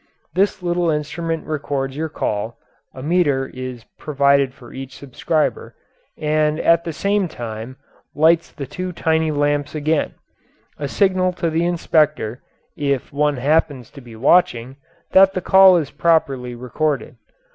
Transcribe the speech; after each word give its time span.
This 0.33 0.63
little 0.63 0.89
instrument 0.89 1.45
records 1.45 1.95
your 1.95 2.09
call 2.09 2.57
(a 2.91 3.03
meter 3.03 3.51
is 3.53 3.83
provided 3.99 4.51
for 4.51 4.73
each 4.73 4.95
subscriber) 4.97 5.75
and 6.17 6.59
at 6.59 6.83
the 6.83 6.91
same 6.91 7.27
time 7.27 7.77
lights 8.15 8.51
the 8.51 8.65
two 8.65 8.93
tiny 8.93 9.29
lamps 9.29 9.75
again 9.75 10.15
a 10.79 10.87
signal 10.87 11.33
to 11.33 11.51
the 11.51 11.65
inspector, 11.65 12.41
if 12.75 13.13
one 13.13 13.37
happens 13.37 13.91
to 13.91 14.01
be 14.01 14.15
watching, 14.15 14.77
that 15.11 15.33
the 15.33 15.39
call 15.41 15.77
is 15.77 15.91
properly 15.91 16.55
recorded. 16.55 17.17